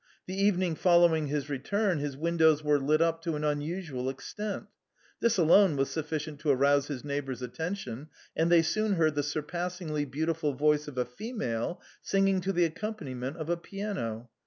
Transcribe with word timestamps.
The 0.25 0.33
evening 0.33 0.73
following 0.73 1.27
his 1.27 1.47
return 1.47 1.99
his 1.99 2.17
windows 2.17 2.63
were 2.63 2.79
lit 2.79 3.03
up 3.03 3.21
to 3.21 3.35
an 3.35 3.43
unusual 3.43 4.09
extent! 4.09 4.65
this 5.19 5.37
alone 5.37 5.75
was 5.75 5.89
suffi 5.89 6.15
cient 6.17 6.39
to 6.39 6.49
arouse 6.49 6.87
his 6.87 7.03
neighbours' 7.03 7.43
attention, 7.43 8.07
and 8.35 8.51
they 8.51 8.63
soon 8.63 8.93
heard 8.93 9.13
the 9.13 9.21
surpassingly 9.21 10.05
beautiful 10.05 10.53
voice 10.53 10.87
of 10.87 10.97
a 10.97 11.05
female 11.05 11.79
singing 12.01 12.41
to 12.41 12.51
the 12.51 12.65
accompaniment 12.65 13.37
of 13.37 13.47
a 13.51 13.57
piano. 13.57 14.31